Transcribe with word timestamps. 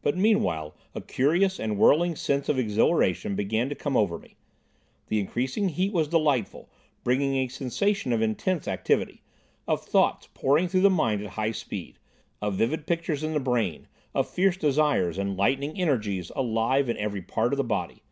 But, 0.00 0.16
meanwhile, 0.16 0.76
a 0.94 1.00
curious 1.00 1.58
and 1.58 1.76
whirling 1.76 2.14
sense 2.14 2.48
of 2.48 2.56
exhilaration 2.56 3.34
began 3.34 3.68
to 3.68 3.74
come 3.74 3.96
over 3.96 4.16
me. 4.16 4.36
The 5.08 5.18
increasing 5.18 5.70
heat 5.70 5.92
was 5.92 6.06
delightful, 6.06 6.70
bringing 7.02 7.34
a 7.34 7.48
sensation 7.48 8.12
of 8.12 8.22
intense 8.22 8.68
activity, 8.68 9.24
of 9.66 9.84
thoughts 9.84 10.28
pouring 10.34 10.68
through 10.68 10.82
the 10.82 10.88
mind 10.88 11.20
at 11.20 11.30
high 11.30 11.50
speed, 11.50 11.98
of 12.40 12.54
vivid 12.54 12.86
pictures 12.86 13.24
in 13.24 13.32
the 13.32 13.40
brain, 13.40 13.88
of 14.14 14.30
fierce 14.30 14.56
desires 14.56 15.18
and 15.18 15.36
lightning 15.36 15.76
energies 15.80 16.30
alive 16.36 16.88
in 16.88 16.96
every 16.98 17.20
part 17.22 17.52
of 17.52 17.56
the 17.56 17.64
body. 17.64 18.04